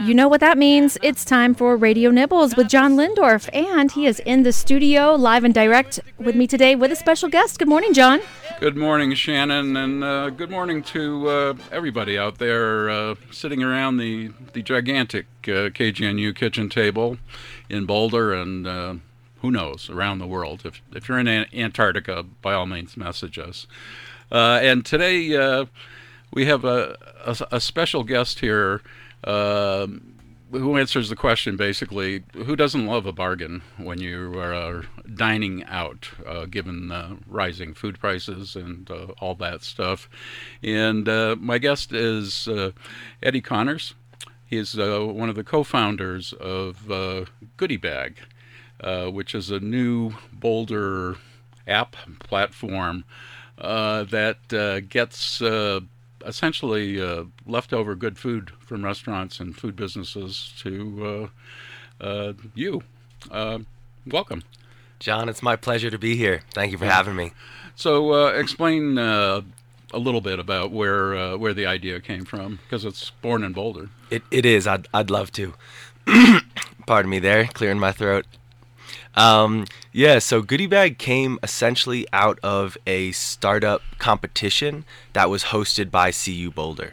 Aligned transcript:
You 0.00 0.14
know 0.14 0.28
what 0.28 0.40
that 0.40 0.58
means. 0.58 0.98
It's 1.02 1.24
time 1.24 1.54
for 1.54 1.76
Radio 1.76 2.10
Nibbles 2.10 2.56
with 2.56 2.68
John 2.68 2.96
Lehndorff, 2.96 3.48
and 3.54 3.90
he 3.90 4.06
is 4.06 4.20
in 4.20 4.42
the 4.42 4.52
studio 4.52 5.14
live 5.14 5.44
and 5.44 5.54
direct 5.54 6.00
with 6.18 6.34
me 6.34 6.46
today 6.46 6.74
with 6.74 6.92
a 6.92 6.96
special 6.96 7.28
guest. 7.28 7.58
Good 7.58 7.68
morning, 7.68 7.94
John. 7.94 8.20
Good 8.60 8.76
morning, 8.76 9.14
Shannon, 9.14 9.76
and 9.76 10.04
uh, 10.04 10.30
good 10.30 10.50
morning 10.50 10.82
to 10.84 11.28
uh, 11.28 11.54
everybody 11.70 12.18
out 12.18 12.38
there 12.38 12.90
uh, 12.90 13.14
sitting 13.30 13.62
around 13.62 13.96
the, 13.96 14.32
the 14.52 14.62
gigantic 14.62 15.26
uh, 15.44 15.70
KGNU 15.70 16.34
kitchen 16.34 16.68
table 16.68 17.18
in 17.70 17.86
Boulder 17.86 18.34
and 18.34 18.66
uh, 18.66 18.94
who 19.40 19.50
knows, 19.50 19.88
around 19.88 20.18
the 20.18 20.26
world. 20.26 20.62
If, 20.64 20.82
if 20.94 21.08
you're 21.08 21.18
in 21.18 21.28
Antarctica, 21.28 22.24
by 22.42 22.52
all 22.52 22.66
means, 22.66 22.96
message 22.96 23.38
us. 23.38 23.66
Uh, 24.30 24.60
and 24.62 24.84
today 24.84 25.66
we 26.32 26.46
have 26.46 26.64
a, 26.64 26.96
a, 27.24 27.36
a, 27.52 27.60
special 27.60 28.04
guest 28.04 28.40
here 28.40 28.80
um, 29.24 30.12
who 30.52 30.76
answers 30.76 31.08
the 31.08 31.16
question 31.16 31.56
basically 31.56 32.24
who 32.34 32.54
doesn't 32.54 32.86
love 32.86 33.06
a 33.06 33.12
bargain 33.12 33.62
when 33.78 33.98
you 33.98 34.38
are 34.38 34.84
dining 35.14 35.64
out 35.64 36.10
uh, 36.26 36.44
given 36.44 36.92
uh, 36.92 37.16
rising 37.26 37.72
food 37.72 37.98
prices 37.98 38.54
and 38.54 38.90
uh, 38.90 39.06
all 39.18 39.34
that 39.34 39.62
stuff? 39.62 40.08
And 40.62 41.08
uh, 41.08 41.36
my 41.38 41.58
guest 41.58 41.92
is 41.92 42.46
uh, 42.48 42.72
Eddy 43.22 43.40
Connors. 43.40 43.94
He's 44.44 44.78
uh, 44.78 45.00
one 45.00 45.30
of 45.30 45.36
the 45.36 45.44
co-founders 45.44 46.34
of 46.34 46.86
goodie 47.56 47.78
bag 47.78 48.18
which 49.10 49.34
is 49.34 49.50
a 49.50 49.60
new 49.60 50.12
boulder 50.32 51.16
app 51.66 51.96
platform 52.20 53.04
that 53.56 54.84
gets 54.90 55.40
essentially 56.26 57.00
uh, 57.00 57.24
leftover 57.46 57.94
good 57.94 58.18
food 58.18 58.52
from 58.60 58.84
restaurants 58.84 59.40
and 59.40 59.56
food 59.56 59.76
businesses 59.76 60.52
to 60.60 61.30
uh, 62.00 62.04
uh, 62.04 62.32
you. 62.54 62.82
Uh, 63.30 63.60
welcome. 64.06 64.42
John, 64.98 65.28
it's 65.28 65.42
my 65.42 65.56
pleasure 65.56 65.90
to 65.90 65.98
be 65.98 66.16
here. 66.16 66.42
Thank 66.54 66.72
you 66.72 66.78
for 66.78 66.86
having 66.86 67.16
me. 67.16 67.32
So, 67.74 68.12
uh, 68.12 68.32
explain 68.32 68.98
uh, 68.98 69.42
a 69.92 69.98
little 69.98 70.20
bit 70.20 70.38
about 70.38 70.70
where 70.70 71.36
where 71.36 71.54
the 71.54 71.66
idea 71.66 72.00
came 72.00 72.24
from, 72.24 72.60
because 72.62 72.84
it's 72.84 73.10
born 73.22 73.42
in 73.42 73.52
Boulder. 73.52 73.88
It, 74.10 74.22
it 74.30 74.46
is. 74.46 74.66
I'd, 74.66 74.88
I'd 74.94 75.10
love 75.10 75.32
to. 75.32 75.54
Pardon 76.86 77.10
me 77.10 77.18
there, 77.18 77.46
clearing 77.46 77.78
my 77.78 77.92
throat. 77.92 78.26
Um, 79.14 79.66
yeah, 79.92 80.18
so 80.18 80.42
Goodie 80.42 80.66
Bag 80.66 80.98
came 80.98 81.38
essentially 81.42 82.06
out 82.12 82.38
of 82.42 82.78
a 82.86 83.12
startup 83.12 83.82
competition 83.98 84.84
that 85.12 85.28
was 85.28 85.44
hosted 85.44 85.90
by 85.90 86.12
CU 86.12 86.50
Boulder. 86.50 86.92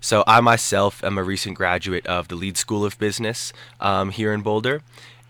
So 0.00 0.24
I 0.26 0.40
myself 0.40 1.02
am 1.02 1.18
a 1.18 1.24
recent 1.24 1.56
graduate 1.56 2.06
of 2.06 2.28
the 2.28 2.36
Leeds 2.36 2.60
School 2.60 2.84
of 2.84 2.98
Business 2.98 3.52
um, 3.80 4.10
here 4.10 4.32
in 4.32 4.42
Boulder, 4.42 4.82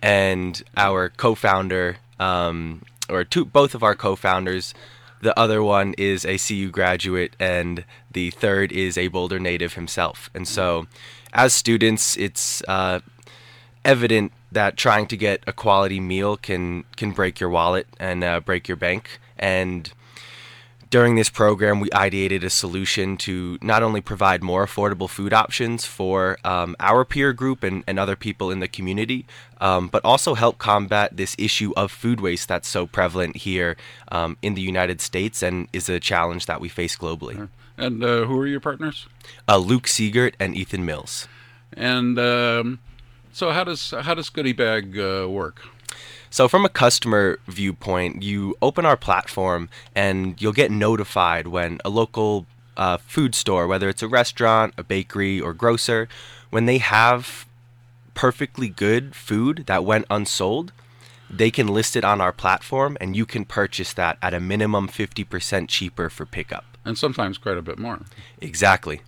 and 0.02 0.62
our 0.76 1.08
co-founder, 1.08 1.96
um, 2.20 2.82
or 3.08 3.24
two, 3.24 3.44
both 3.44 3.74
of 3.74 3.82
our 3.82 3.94
co-founders, 3.94 4.74
the 5.20 5.36
other 5.38 5.62
one 5.62 5.94
is 5.98 6.24
a 6.24 6.38
CU 6.38 6.70
graduate, 6.70 7.34
and 7.40 7.84
the 8.10 8.30
third 8.30 8.70
is 8.70 8.96
a 8.96 9.08
Boulder 9.08 9.40
native 9.40 9.74
himself. 9.74 10.30
And 10.34 10.46
so, 10.46 10.86
as 11.32 11.52
students, 11.52 12.16
it's 12.16 12.62
uh, 12.68 13.00
evident 13.84 14.32
that 14.52 14.76
trying 14.76 15.06
to 15.06 15.16
get 15.16 15.42
a 15.46 15.52
quality 15.52 16.00
meal 16.00 16.36
can 16.36 16.84
can 16.96 17.12
break 17.12 17.40
your 17.40 17.50
wallet 17.50 17.86
and 17.98 18.24
uh, 18.24 18.40
break 18.40 18.68
your 18.68 18.76
bank. 18.76 19.20
And 19.38 19.92
during 20.90 21.16
this 21.16 21.28
program, 21.28 21.80
we 21.80 21.90
ideated 21.90 22.42
a 22.42 22.50
solution 22.50 23.16
to 23.18 23.58
not 23.60 23.82
only 23.82 24.00
provide 24.00 24.42
more 24.42 24.64
affordable 24.64 25.08
food 25.08 25.34
options 25.34 25.84
for 25.84 26.38
um, 26.44 26.74
our 26.80 27.04
peer 27.04 27.34
group 27.34 27.62
and, 27.62 27.84
and 27.86 27.98
other 27.98 28.16
people 28.16 28.50
in 28.50 28.60
the 28.60 28.68
community, 28.68 29.26
um, 29.60 29.88
but 29.88 30.02
also 30.04 30.34
help 30.34 30.56
combat 30.56 31.16
this 31.16 31.36
issue 31.38 31.72
of 31.76 31.92
food 31.92 32.20
waste 32.20 32.48
that's 32.48 32.68
so 32.68 32.86
prevalent 32.86 33.36
here 33.36 33.76
um, 34.10 34.38
in 34.40 34.54
the 34.54 34.62
United 34.62 35.00
States 35.02 35.42
and 35.42 35.68
is 35.74 35.90
a 35.90 36.00
challenge 36.00 36.46
that 36.46 36.60
we 36.60 36.70
face 36.70 36.96
globally. 36.96 37.48
And 37.76 38.02
uh, 38.02 38.24
who 38.24 38.38
are 38.40 38.46
your 38.46 38.60
partners? 38.60 39.06
Uh, 39.46 39.58
Luke 39.58 39.84
Siegert 39.84 40.34
and 40.40 40.56
Ethan 40.56 40.86
Mills. 40.86 41.28
And 41.74 42.18
um, 42.18 42.78
so 43.32 43.50
how 43.50 43.64
does 43.64 43.90
how 43.90 44.14
does 44.14 44.28
Goodie 44.30 44.52
Bag 44.52 44.98
uh, 44.98 45.26
work? 45.28 45.62
So 46.30 46.48
from 46.48 46.64
a 46.64 46.68
customer 46.68 47.38
viewpoint, 47.46 48.22
you 48.22 48.56
open 48.60 48.84
our 48.84 48.96
platform 48.96 49.68
and 49.94 50.40
you'll 50.40 50.52
get 50.52 50.70
notified 50.70 51.46
when 51.46 51.80
a 51.84 51.88
local 51.88 52.46
uh, 52.76 52.98
food 52.98 53.34
store, 53.34 53.66
whether 53.66 53.88
it's 53.88 54.02
a 54.02 54.08
restaurant, 54.08 54.74
a 54.76 54.84
bakery, 54.84 55.40
or 55.40 55.54
grocer, 55.54 56.08
when 56.50 56.66
they 56.66 56.78
have 56.78 57.46
perfectly 58.14 58.68
good 58.68 59.14
food 59.14 59.64
that 59.66 59.84
went 59.84 60.04
unsold, 60.10 60.72
they 61.30 61.50
can 61.50 61.68
list 61.68 61.96
it 61.96 62.04
on 62.04 62.20
our 62.20 62.32
platform 62.32 62.96
and 63.00 63.16
you 63.16 63.24
can 63.26 63.44
purchase 63.44 63.92
that 63.94 64.18
at 64.22 64.34
a 64.34 64.40
minimum 64.40 64.88
50% 64.88 65.68
cheaper 65.68 66.10
for 66.10 66.26
pickup. 66.26 66.64
And 66.84 66.96
sometimes 66.96 67.38
quite 67.38 67.58
a 67.58 67.62
bit 67.62 67.78
more. 67.78 68.00
Exactly. 68.40 69.02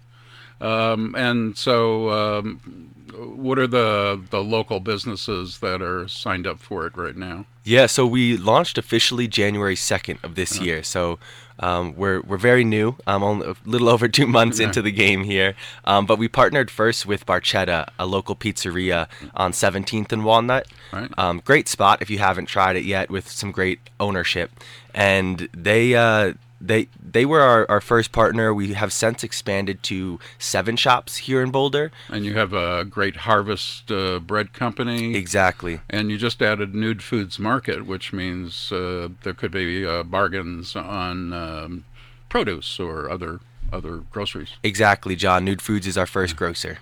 Um, 0.61 1.15
and 1.17 1.57
so, 1.57 2.11
um, 2.11 2.91
what 3.15 3.59
are 3.59 3.67
the 3.67 4.21
the 4.31 4.43
local 4.43 4.81
businesses 4.81 5.59
that 5.59 5.83
are 5.83 6.09
signed 6.09 6.47
up 6.47 6.61
for 6.61 6.87
it 6.87 6.97
right 6.97 7.17
now? 7.17 7.47
Yeah, 7.65 7.87
so 7.87 8.07
we 8.07 8.37
launched 8.37 8.79
officially 8.79 9.29
January 9.29 9.77
second 9.77 10.19
of 10.23 10.35
this 10.35 10.59
yeah. 10.59 10.65
year. 10.65 10.83
So 10.83 11.19
um, 11.61 11.95
we're 11.95 12.21
we're 12.23 12.39
very 12.39 12.65
new. 12.65 12.97
I'm 13.07 13.23
only 13.23 13.47
a 13.49 13.55
little 13.65 13.89
over 13.89 14.09
two 14.09 14.27
months 14.27 14.59
yeah. 14.59 14.67
into 14.67 14.83
the 14.83 14.91
game 14.91 15.25
here. 15.25 15.55
Um, 15.85 16.07
but 16.07 16.19
we 16.19 16.27
partnered 16.27 16.71
first 16.71 17.07
with 17.07 17.27
Barchetta, 17.27 17.89
a 17.99 18.07
local 18.07 18.35
pizzeria 18.35 19.09
on 19.35 19.53
17th 19.53 20.11
and 20.13 20.25
Walnut. 20.25 20.67
Right. 20.93 21.11
Um, 21.19 21.43
great 21.45 21.69
spot 21.69 22.01
if 22.01 22.11
you 22.11 22.19
haven't 22.19 22.47
tried 22.47 22.77
it 22.77 22.85
yet, 22.85 23.11
with 23.11 23.29
some 23.29 23.53
great 23.53 23.81
ownership. 23.99 24.51
And 24.95 25.49
they 25.53 25.95
uh, 25.95 26.35
they 26.61 26.89
they 27.01 27.25
were 27.25 27.41
our, 27.41 27.71
our 27.71 27.81
first 27.81 28.13
partner. 28.13 28.53
We 28.53 28.75
have 28.75 28.93
since 28.93 29.25
expanded 29.25 29.83
to 29.85 30.19
seven 30.39 30.77
shops 30.77 31.19
here 31.19 31.43
in 31.43 31.51
Boulder. 31.51 31.91
And 32.09 32.25
you 32.25 32.35
have 32.35 32.53
a 32.53 32.85
great 32.85 33.17
harvest 33.17 33.91
uh, 33.91 34.19
bread 34.19 34.53
company. 34.53 35.17
Exactly. 35.17 35.81
And 35.89 36.11
you 36.11 36.19
just 36.19 36.43
added 36.43 36.75
Nude 36.75 37.03
Foods 37.03 37.39
Market, 37.39 37.87
which 37.87 38.13
means 38.13 38.71
uh, 38.73 39.09
there 39.23 39.35
could 39.35 39.53
be 39.53 39.87
uh, 39.87 40.03
bargains 40.03 40.77
on 40.77 41.33
um, 41.33 41.85
produce 42.29 42.79
or 42.79 43.11
other 43.11 43.41
other 43.73 43.99
groceries. 44.11 44.53
Exactly, 44.63 45.17
John. 45.17 45.45
Nude 45.45 45.63
Foods 45.63 45.87
is 45.87 45.97
our 45.97 46.07
first 46.07 46.37
grocer 46.37 46.79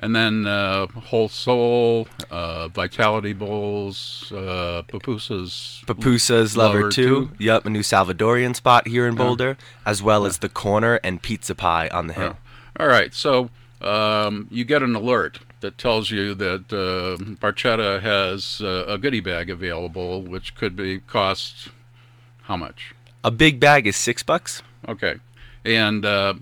and 0.00 0.14
then 0.14 0.46
uh, 0.46 0.86
Whole 0.86 1.28
Soul, 1.28 2.08
uh, 2.30 2.68
Vitality 2.68 3.32
Bowls, 3.32 4.32
uh, 4.32 4.82
Papusa's 4.86 5.82
Papusa's 5.86 6.56
Lover, 6.56 6.82
Lover 6.82 6.90
2. 6.90 7.32
Yep, 7.38 7.66
a 7.66 7.70
new 7.70 7.80
Salvadorian 7.80 8.54
spot 8.54 8.88
here 8.88 9.06
in 9.06 9.14
Boulder, 9.14 9.56
as 9.84 10.02
well 10.02 10.22
yeah. 10.22 10.28
as 10.28 10.38
the 10.38 10.48
Corner 10.48 11.00
and 11.02 11.20
Pizza 11.22 11.54
Pie 11.54 11.88
on 11.88 12.06
the 12.06 12.14
hill. 12.14 12.36
All 12.78 12.86
right, 12.86 13.12
so 13.12 13.50
um, 13.80 14.46
you 14.50 14.64
get 14.64 14.82
an 14.82 14.94
alert 14.94 15.40
that 15.60 15.78
tells 15.78 16.10
you 16.10 16.34
that 16.34 16.72
uh, 16.72 17.22
Barchetta 17.34 18.00
has 18.00 18.60
uh, 18.62 18.84
a 18.86 18.98
goodie 18.98 19.20
bag 19.20 19.50
available, 19.50 20.22
which 20.22 20.54
could 20.54 20.76
be 20.76 21.00
cost 21.00 21.68
how 22.42 22.56
much? 22.56 22.94
A 23.24 23.30
big 23.30 23.58
bag 23.58 23.86
is 23.86 23.96
six 23.96 24.22
bucks. 24.22 24.62
Okay, 24.88 25.16
and 25.64 26.04
uh, 26.04 26.34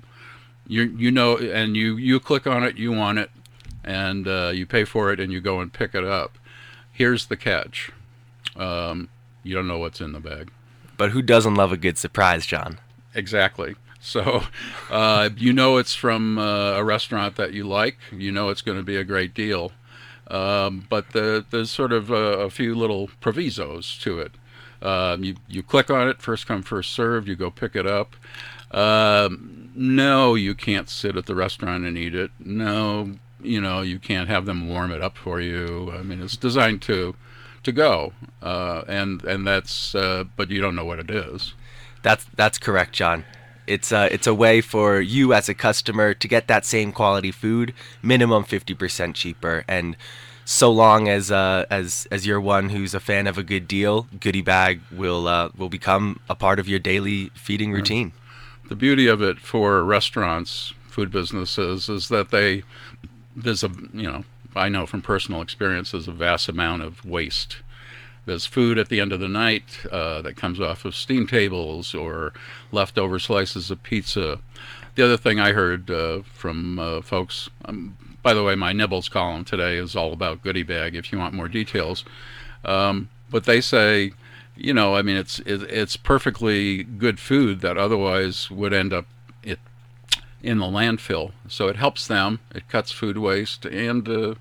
you 0.66 0.83
you 0.83 1.11
know, 1.11 1.39
and 1.39 1.77
you 1.77 1.97
you 1.97 2.21
click 2.21 2.47
on 2.47 2.62
it, 2.62 2.77
you 2.77 2.93
want 2.93 3.19
it, 3.19 3.31
and 3.87 4.27
uh, 4.27 4.51
you 4.53 4.67
pay 4.67 4.85
for 4.85 5.13
it 5.13 5.21
and 5.21 5.33
you 5.33 5.41
go 5.41 5.61
and 5.61 5.73
pick 5.73 5.95
it 5.95 6.05
up. 6.05 6.39
Here's 6.93 7.27
the 7.27 7.37
catch 7.37 7.93
um, 8.57 9.09
you 9.43 9.55
don't 9.55 9.69
know 9.69 9.79
what's 9.79 10.01
in 10.01 10.13
the 10.13 10.21
bag. 10.21 10.51
But 10.97 11.11
who 11.11 11.23
doesn't 11.23 11.55
love 11.55 11.73
a 11.73 11.77
good 11.77 11.99
surprise, 11.99 12.47
John? 12.47 12.79
Exactly. 13.15 13.77
So 14.01 14.45
uh, 14.91 15.31
you 15.37 15.53
know 15.53 15.79
it's 15.79 15.95
from 15.95 16.39
uh, 16.39 16.73
a 16.73 16.85
restaurant 16.85 17.37
that 17.37 17.53
you 17.53 17.65
like. 17.65 17.99
You 18.13 18.31
know 18.31 18.51
it's 18.51 18.63
going 18.63 18.79
to 18.79 18.85
be 18.85 18.97
a 18.97 19.05
great 19.05 19.34
deal. 19.34 19.72
Um, 20.28 20.87
but 20.89 21.10
the, 21.10 21.45
there's 21.51 21.71
sort 21.71 21.93
of 21.93 22.10
a, 22.10 22.15
a, 22.15 22.51
few 22.51 22.75
little 22.75 23.10
provisos 23.21 23.97
to 23.99 24.19
it. 24.19 24.33
Um, 24.83 25.22
you, 25.22 25.37
you 25.47 25.63
click 25.63 25.89
on 25.89 26.09
it, 26.09 26.21
first 26.21 26.49
come, 26.49 26.63
first 26.63 26.93
served, 26.93 27.28
you 27.28 27.37
go 27.37 27.51
pick 27.51 27.77
it 27.77 27.87
up. 27.87 28.16
Um, 28.72 29.71
no, 29.77 30.34
you 30.34 30.57
can't 30.57 30.89
sit 30.89 31.16
at 31.16 31.27
the 31.27 31.37
restaurant 31.37 31.84
and 31.84 31.97
eat 31.97 32.15
it. 32.15 32.33
No, 32.41 33.19
you 33.47 33.60
know 33.60 33.81
you 33.81 33.98
can't 33.98 34.28
have 34.28 34.47
them 34.47 34.69
warm 34.69 34.91
it 34.91 35.03
up 35.03 35.16
for 35.16 35.41
you. 35.41 35.93
I 35.93 36.03
mean, 36.03 36.21
it's 36.22 36.37
designed 36.37 36.83
to 36.83 37.15
to 37.63 37.72
go, 37.72 38.13
uh, 38.43 38.83
and 38.89 39.22
and 39.25 39.47
that's 39.47 39.95
uh, 39.95 40.25
but 40.37 40.51
you 40.51 40.60
don't 40.60 40.75
know 40.75 40.84
what 40.84 40.98
it 40.98 41.10
is. 41.10 41.54
That's 42.03 42.25
that's 42.37 42.59
correct, 42.59 42.93
John. 42.93 43.25
It's 43.66 43.91
a, 43.91 43.98
uh, 43.98 44.09
it's 44.13 44.28
a 44.28 44.34
way 44.34 44.60
for 44.60 45.01
you 45.01 45.33
as 45.33 45.48
a 45.48 45.54
customer 45.54 46.15
to 46.15 46.28
get 46.28 46.47
that 46.47 46.65
same 46.65 46.93
quality 46.93 47.33
food, 47.33 47.75
minimum 48.03 48.45
fifty 48.45 48.75
percent 48.75 49.16
cheaper, 49.16 49.65
and 49.66 49.97
so 50.45 50.71
long 50.71 51.09
as 51.09 51.31
uh, 51.31 51.66
as 51.71 52.07
as 52.10 52.25
you're 52.25 52.41
one 52.41 52.69
who's 52.69 52.95
a 52.95 53.01
fan 53.01 53.27
of 53.27 53.37
a 53.37 53.43
good 53.43 53.66
deal, 53.66 54.07
Goodie 54.21 54.43
Bag 54.43 54.81
will 54.93 55.27
uh, 55.27 55.51
will 55.57 55.69
become 55.69 56.21
a 56.31 56.37
part 56.37 56.60
of 56.60 56.69
your 56.69 56.78
daily 56.78 57.31
feeding 57.34 57.72
routine. 57.72 58.13
The 58.69 58.77
beauty 58.77 59.09
of 59.09 59.21
it 59.21 59.39
for 59.41 59.83
restaurants, 59.84 60.72
food 60.89 61.10
businesses, 61.10 61.89
is 61.89 62.09
that 62.09 62.31
they 62.31 62.63
there's 63.36 63.62
a 63.62 63.71
you 63.92 64.10
know 64.10 64.24
I 64.56 64.68
know 64.68 64.86
from 64.86 65.03
personal 65.03 65.42
experience 65.42 65.92
there's 65.92 66.09
a 66.09 66.12
vast 66.12 66.48
amount 66.48 66.83
of 66.83 67.04
waste. 67.04 67.59
There's 68.24 68.47
food 68.47 68.77
at 68.77 68.88
the 68.88 69.00
end 69.00 69.12
of 69.12 69.21
the 69.21 69.28
night 69.28 69.86
uh, 69.92 70.21
that 70.22 70.36
comes 70.36 70.60
off 70.60 70.84
of 70.84 70.97
steam 70.97 71.28
tables 71.28 71.94
or 71.94 72.33
leftover 72.72 73.21
slices 73.21 73.71
of 73.71 73.83
pizza. 73.84 74.41
The 74.97 75.04
other 75.04 75.16
thing 75.16 75.38
I 75.38 75.53
heard 75.53 75.91
uh, 75.91 76.22
from 76.22 76.78
uh, 76.80 77.03
folks, 77.03 77.48
um, 77.66 77.97
by 78.22 78.34
the 78.34 78.42
way, 78.42 78.56
my 78.56 78.72
Nibbles 78.72 79.09
column 79.09 79.44
today 79.44 79.77
is 79.77 79.94
all 79.94 80.12
about 80.12 80.42
goodie 80.42 80.65
bag. 80.65 80.97
If 80.97 81.12
you 81.12 81.18
want 81.18 81.34
more 81.34 81.47
details, 81.47 82.04
um, 82.65 83.10
but 83.30 83.44
they 83.44 83.60
say, 83.60 84.12
you 84.56 84.74
know, 84.74 84.97
I 84.97 85.03
mean, 85.03 85.16
it's 85.16 85.38
it, 85.41 85.62
it's 85.65 85.97
perfectly 85.97 86.83
good 86.83 87.21
food 87.21 87.60
that 87.60 87.77
otherwise 87.77 88.50
would 88.50 88.72
end 88.72 88.92
up 88.92 89.06
in 90.47 90.59
the 90.59 90.66
landfill. 90.66 91.33
So 91.48 91.69
it 91.69 91.77
helps 91.77 92.07
them. 92.07 92.39
It 92.54 92.69
cuts 92.69 92.93
food 92.93 93.19
waste 93.19 93.65
and 93.65 94.09
uh, 94.09 94.34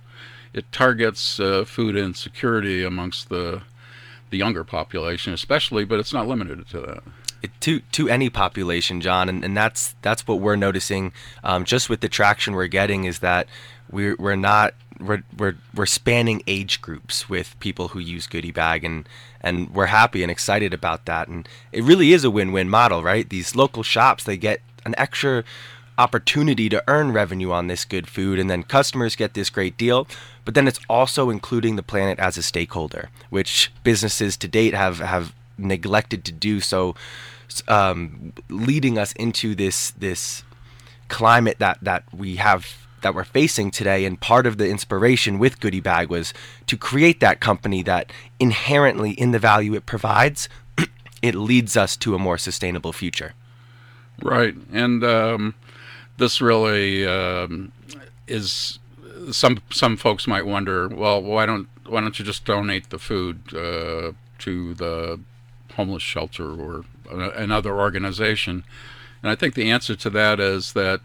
it 0.54 0.72
targets 0.72 1.40
uh, 1.40 1.66
food 1.66 1.98
insecurity 1.98 2.84
amongst 2.84 3.30
the 3.30 3.64
the 4.30 4.38
younger 4.38 4.64
population, 4.64 5.34
especially. 5.34 5.84
But 5.84 6.00
it's 6.00 6.14
not 6.14 6.28
limited 6.28 6.68
to 6.70 6.80
that. 6.82 7.04
It, 7.42 7.52
to 7.62 7.80
to 7.80 8.08
any 8.08 8.30
population, 8.30 9.02
John, 9.02 9.30
and, 9.30 9.44
and 9.44 9.58
that's 9.58 9.96
that's 10.02 10.28
what 10.28 10.40
we're 10.40 10.56
noticing. 10.56 11.12
Um, 11.44 11.66
just 11.66 11.90
with 11.90 12.02
the 12.02 12.10
traction 12.10 12.54
we're 12.54 12.68
getting, 12.68 13.06
is 13.06 13.20
that 13.20 13.48
we're 13.90 14.16
we're 14.18 14.36
not 14.36 14.76
we're, 15.00 15.24
we're 15.38 15.58
we're 15.74 15.86
spanning 15.86 16.42
age 16.48 16.82
groups 16.82 17.28
with 17.28 17.60
people 17.60 17.90
who 17.90 18.00
use 18.00 18.28
goodie 18.28 18.52
bag 18.52 18.84
and 18.84 19.08
and 19.42 19.70
we're 19.76 19.88
happy 19.88 20.24
and 20.24 20.32
excited 20.32 20.74
about 20.74 21.06
that 21.06 21.28
and 21.28 21.48
it 21.72 21.84
really 21.84 22.14
is 22.14 22.24
a 22.24 22.32
win-win 22.32 22.70
model 22.70 23.04
right 23.04 23.30
these 23.30 23.56
local 23.56 23.84
shops 23.84 24.24
they 24.24 24.38
get 24.38 24.62
an 24.86 24.96
extra 24.98 25.44
opportunity 25.98 26.70
to 26.70 26.84
earn 26.88 27.12
revenue 27.12 27.52
on 27.52 27.68
this 27.68 27.86
good 27.86 28.08
food 28.08 28.40
and 28.40 28.50
then 28.50 28.64
customers 28.64 29.16
get 29.16 29.34
this 29.34 29.50
great 29.50 29.78
deal. 29.78 30.08
But 30.44 30.54
then 30.54 30.68
it's 30.68 30.80
also 30.90 31.30
including 31.30 31.76
the 31.76 31.84
planet 31.84 32.20
as 32.20 32.38
a 32.38 32.44
stakeholder 32.44 33.10
which 33.30 33.72
businesses 33.84 34.38
to 34.38 34.48
date 34.48 34.74
have 34.74 35.00
have 35.00 35.34
neglected 35.58 36.26
to 36.26 36.32
do 36.32 36.60
so 36.60 36.96
um, 37.68 38.34
leading 38.50 38.98
us 38.98 39.14
into 39.14 39.56
this 39.56 39.92
this 39.92 40.44
climate 41.08 41.58
that 41.60 41.78
that 41.82 42.04
we 42.14 42.38
have 42.38 42.86
that 43.02 43.14
we're 43.14 43.24
facing 43.24 43.70
today. 43.70 44.04
And 44.06 44.20
part 44.20 44.48
of 44.48 44.58
the 44.58 44.68
inspiration 44.68 45.38
with 45.38 45.60
goodie 45.60 45.80
bag 45.80 46.10
was 46.10 46.34
to 46.66 46.76
create 46.76 47.20
that 47.20 47.40
company 47.40 47.84
that 47.84 48.12
inherently 48.40 49.12
in 49.12 49.32
the 49.32 49.40
value 49.40 49.76
it 49.76 49.86
provides 49.86 50.50
it 51.22 51.36
leads 51.36 51.78
us 51.78 51.96
to 51.98 52.16
a 52.16 52.20
more 52.20 52.38
sustainable 52.38 52.92
future. 52.92 53.34
Right. 54.24 54.56
And 54.72 55.04
um, 55.04 55.54
this 56.18 56.42
really 56.42 57.06
um, 57.06 57.72
is 58.28 58.80
some 59.32 59.60
some 59.72 59.98
folks 59.98 60.28
might 60.28 60.46
wonder 60.46 60.88
well 60.88 61.22
why 61.22 61.46
don't 61.46 61.68
why 61.88 62.02
don't 62.02 62.20
you 62.20 62.26
just 62.26 62.46
donate 62.46 62.90
the 62.90 63.00
food 63.00 63.42
uh, 63.54 64.12
to 64.40 64.74
the 64.76 65.20
homeless 65.76 66.04
shelter 66.04 66.50
or 66.52 66.86
another 67.10 67.76
organization 67.78 68.64
and 69.26 69.32
I 69.32 69.36
think 69.36 69.56
the 69.56 69.72
answer 69.72 69.96
to 69.96 70.10
that 70.12 70.40
is 70.40 70.74
that 70.74 71.02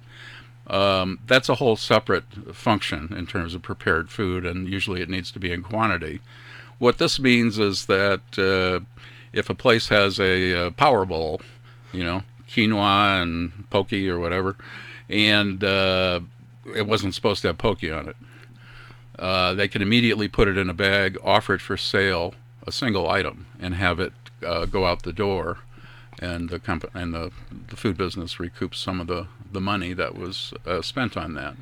um, 0.67 1.19
that's 1.27 1.49
a 1.49 1.55
whole 1.55 1.77
separate 1.77 2.25
function 2.55 3.15
in 3.17 3.27
terms 3.27 3.55
of 3.55 3.63
prepared 3.63 4.11
food, 4.11 4.45
and 4.45 4.69
usually 4.69 5.01
it 5.01 5.09
needs 5.09 5.33
to 5.33 5.39
be 5.39 5.51
in 5.53 5.63
quantity. 5.63 6.21
What 6.79 6.99
this 6.99 7.19
means 7.19 7.59
is 7.59 7.87
that 7.87 8.21
uh, 8.39 8.85
if 9.33 9.49
a 9.51 9.55
place 9.55 9.89
has 9.89 10.21
a, 10.21 10.67
a, 10.67 10.71
power 10.71 11.07
bowl, 11.07 11.41
you 11.93 12.05
know, 12.05 12.23
quinoa 12.53 13.23
and 13.23 13.71
poke 13.71 13.93
or 13.93 14.19
whatever, 14.19 14.57
and 15.09 15.63
uh, 15.63 16.21
it 16.75 16.87
wasn't 16.87 17.15
supposed 17.15 17.43
to 17.43 17.49
have 17.49 17.59
poke 17.59 17.83
on 17.85 18.09
it, 18.09 18.17
uh, 19.19 19.55
they 19.55 19.69
can 19.69 19.83
immediately 19.83 20.29
put 20.29 20.49
it 20.49 20.57
in 20.57 20.71
a 20.71 20.75
bag, 20.75 21.17
offer 21.23 21.55
it 21.55 21.61
for 21.61 21.77
sale, 21.77 22.35
a 22.67 22.73
single 22.73 23.09
item, 23.09 23.47
and 23.61 23.75
have 23.75 24.01
it 24.01 24.13
uh, 24.45 24.65
go 24.67 24.87
out 24.87 25.03
the 25.03 25.13
door 25.13 25.59
and 26.21 26.51
the 26.51 26.59
company 26.59 26.93
and 26.95 27.15
the, 27.15 27.31
the 27.69 27.77
food 27.77 27.97
business 27.97 28.37
recoups 28.37 28.77
some 28.77 29.01
of 29.01 29.07
the, 29.07 29.27
the 29.51 29.61
money 29.61 29.93
that 29.93 30.15
was 30.15 30.53
uh, 30.67 30.83
spent 30.83 31.17
on 31.17 31.35
that. 31.35 31.55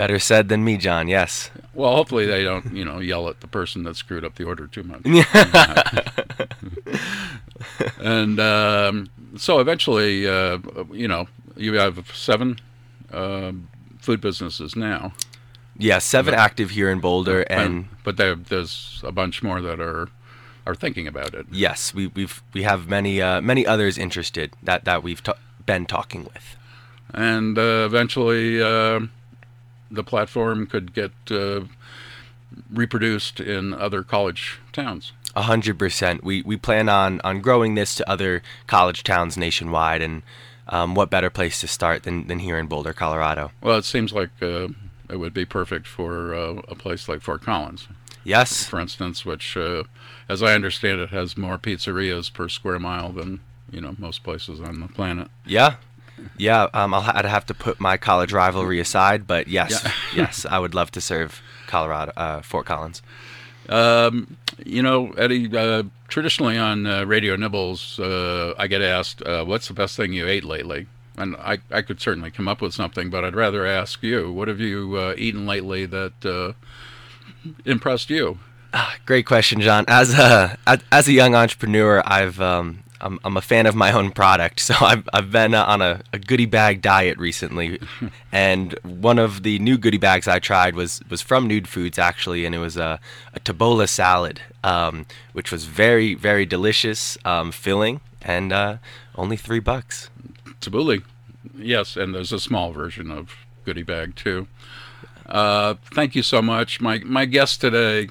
Better 0.00 0.18
said 0.18 0.48
than 0.48 0.64
me, 0.64 0.78
John. 0.78 1.08
Yes. 1.08 1.50
Well, 1.74 1.94
hopefully 1.94 2.24
they 2.24 2.42
don't, 2.42 2.74
you 2.74 2.86
know, 2.86 3.00
yell 3.00 3.28
at 3.28 3.42
the 3.42 3.46
person 3.46 3.82
that 3.82 3.96
screwed 3.96 4.24
up 4.24 4.36
the 4.36 4.44
order 4.44 4.66
too 4.66 4.82
much. 4.82 5.02
and 8.00 8.40
um, 8.40 9.10
so 9.36 9.58
eventually, 9.58 10.26
uh, 10.26 10.56
you 10.90 11.06
know, 11.06 11.28
you 11.54 11.74
have 11.74 12.10
seven 12.16 12.58
uh, 13.12 13.52
food 13.98 14.22
businesses 14.22 14.74
now. 14.74 15.12
Yeah, 15.76 15.98
seven 15.98 16.32
but, 16.32 16.40
active 16.40 16.70
here 16.70 16.88
in 16.88 17.00
Boulder, 17.00 17.42
and 17.42 17.86
but 18.02 18.16
there, 18.16 18.36
there's 18.36 19.02
a 19.04 19.12
bunch 19.12 19.42
more 19.42 19.60
that 19.60 19.80
are 19.80 20.08
are 20.66 20.74
thinking 20.74 21.08
about 21.08 21.34
it. 21.34 21.44
Yes, 21.52 21.92
we 21.92 22.06
we've 22.06 22.42
we 22.54 22.62
have 22.62 22.88
many 22.88 23.20
uh, 23.20 23.42
many 23.42 23.66
others 23.66 23.98
interested 23.98 24.54
that 24.62 24.86
that 24.86 25.02
we've 25.02 25.22
ta- 25.22 25.36
been 25.66 25.84
talking 25.84 26.24
with, 26.24 26.56
and 27.12 27.58
uh, 27.58 27.84
eventually 27.84 28.62
uh, 28.62 29.00
the 29.90 30.04
platform 30.04 30.66
could 30.66 30.94
get 30.94 31.12
uh, 31.30 31.62
reproduced 32.72 33.40
in 33.40 33.74
other 33.74 34.02
college 34.02 34.58
towns. 34.72 35.12
A 35.36 35.42
hundred 35.42 35.78
percent. 35.78 36.24
We 36.24 36.42
we 36.42 36.56
plan 36.56 36.88
on 36.88 37.20
on 37.22 37.40
growing 37.40 37.74
this 37.74 37.94
to 37.96 38.10
other 38.10 38.42
college 38.66 39.04
towns 39.04 39.36
nationwide, 39.36 40.02
and 40.02 40.22
um, 40.68 40.94
what 40.94 41.10
better 41.10 41.30
place 41.30 41.60
to 41.60 41.68
start 41.68 42.02
than 42.02 42.26
than 42.26 42.40
here 42.40 42.58
in 42.58 42.66
Boulder, 42.66 42.92
Colorado? 42.92 43.52
Well, 43.60 43.78
it 43.78 43.84
seems 43.84 44.12
like 44.12 44.30
uh, 44.42 44.68
it 45.08 45.16
would 45.18 45.34
be 45.34 45.44
perfect 45.44 45.86
for 45.86 46.34
uh, 46.34 46.62
a 46.68 46.74
place 46.74 47.08
like 47.08 47.20
Fort 47.22 47.42
Collins. 47.42 47.86
Yes. 48.24 48.64
For 48.64 48.78
instance, 48.78 49.24
which, 49.24 49.56
uh, 49.56 49.84
as 50.28 50.42
I 50.42 50.54
understand 50.54 51.00
it, 51.00 51.10
has 51.10 51.36
more 51.36 51.58
pizzerias 51.58 52.32
per 52.32 52.48
square 52.48 52.78
mile 52.78 53.10
than 53.12 53.40
you 53.70 53.80
know 53.80 53.94
most 53.98 54.22
places 54.22 54.60
on 54.60 54.80
the 54.80 54.88
planet. 54.88 55.28
Yeah. 55.46 55.76
Yeah, 56.36 56.68
um, 56.72 56.94
I'll, 56.94 57.10
I'd 57.14 57.24
have 57.24 57.46
to 57.46 57.54
put 57.54 57.80
my 57.80 57.96
college 57.96 58.32
rivalry 58.32 58.80
aside, 58.80 59.26
but 59.26 59.48
yes, 59.48 59.82
yeah. 59.84 59.92
yes, 60.24 60.46
I 60.48 60.58
would 60.58 60.74
love 60.74 60.90
to 60.92 61.00
serve 61.00 61.42
Colorado, 61.66 62.12
uh, 62.16 62.40
Fort 62.42 62.66
Collins. 62.66 63.02
Um, 63.68 64.36
you 64.64 64.82
know, 64.82 65.12
Eddy, 65.12 65.54
uh, 65.56 65.84
traditionally 66.08 66.58
on 66.58 66.86
uh, 66.86 67.04
Radio 67.04 67.36
Nibbles, 67.36 68.00
uh, 68.00 68.54
I 68.58 68.66
get 68.66 68.82
asked, 68.82 69.22
uh, 69.22 69.44
what's 69.44 69.68
the 69.68 69.74
best 69.74 69.96
thing 69.96 70.12
you 70.12 70.26
ate 70.26 70.44
lately? 70.44 70.86
And 71.16 71.36
I, 71.36 71.58
I 71.70 71.82
could 71.82 72.00
certainly 72.00 72.30
come 72.30 72.48
up 72.48 72.60
with 72.60 72.74
something, 72.74 73.10
but 73.10 73.24
I'd 73.24 73.36
rather 73.36 73.66
ask 73.66 74.02
you, 74.02 74.32
what 74.32 74.48
have 74.48 74.60
you 74.60 74.96
uh, 74.96 75.14
eaten 75.16 75.46
lately 75.46 75.86
that 75.86 76.54
impressed 77.64 78.10
you? 78.10 78.38
Ah, 78.72 78.96
great 79.04 79.26
question, 79.26 79.60
John. 79.60 79.84
As 79.88 80.16
a 80.16 80.56
as 80.92 81.08
a 81.08 81.12
young 81.12 81.34
entrepreneur, 81.34 82.02
I've 82.06 82.40
um, 82.40 82.84
I'm, 83.00 83.18
I'm 83.24 83.36
a 83.36 83.40
fan 83.40 83.66
of 83.66 83.74
my 83.74 83.92
own 83.92 84.10
product, 84.10 84.60
so 84.60 84.74
I've 84.80 85.08
I've 85.12 85.30
been 85.30 85.54
uh, 85.54 85.64
on 85.64 85.82
a, 85.82 86.02
a 86.12 86.18
goodie 86.18 86.46
bag 86.46 86.82
diet 86.82 87.18
recently, 87.18 87.80
and 88.32 88.72
one 88.82 89.18
of 89.18 89.42
the 89.42 89.58
new 89.58 89.78
goodie 89.78 89.98
bags 89.98 90.28
I 90.28 90.38
tried 90.38 90.74
was 90.74 91.00
was 91.08 91.22
from 91.22 91.46
Nude 91.46 91.68
Foods 91.68 91.98
actually, 91.98 92.44
and 92.44 92.54
it 92.54 92.58
was 92.58 92.76
a, 92.76 93.00
a 93.34 93.40
tabbouleh 93.40 93.88
salad, 93.88 94.40
um, 94.64 95.06
which 95.32 95.50
was 95.50 95.64
very 95.64 96.14
very 96.14 96.46
delicious, 96.46 97.18
um, 97.24 97.52
filling, 97.52 98.00
and 98.22 98.52
uh, 98.52 98.76
only 99.16 99.36
three 99.36 99.60
bucks. 99.60 100.10
Tabbouleh, 100.60 101.02
yes, 101.56 101.96
and 101.96 102.14
there's 102.14 102.32
a 102.32 102.40
small 102.40 102.72
version 102.72 103.10
of 103.10 103.34
goodie 103.64 103.82
bag 103.82 104.14
too. 104.16 104.46
Uh, 105.26 105.74
thank 105.94 106.14
you 106.14 106.22
so 106.22 106.42
much. 106.42 106.80
My 106.80 106.98
my 106.98 107.24
guest 107.24 107.60
today, 107.60 108.08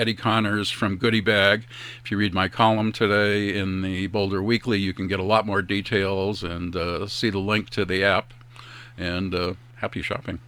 Eddy 0.00 0.14
Connors 0.14 0.70
from 0.70 0.96
Goodie 0.96 1.20
Bag. 1.20 1.66
If 2.02 2.10
you 2.10 2.16
read 2.16 2.32
my 2.32 2.48
column 2.48 2.90
today 2.90 3.54
in 3.54 3.82
the 3.82 4.06
Boulder 4.06 4.42
Weekly, 4.42 4.78
you 4.78 4.94
can 4.94 5.08
get 5.08 5.20
a 5.20 5.22
lot 5.22 5.44
more 5.44 5.60
details 5.60 6.42
and 6.42 6.74
uh, 6.74 7.06
see 7.06 7.28
the 7.28 7.38
link 7.38 7.68
to 7.70 7.84
the 7.84 8.02
app. 8.02 8.32
And 8.96 9.34
uh, 9.34 9.54
happy 9.76 10.00
shopping. 10.00 10.38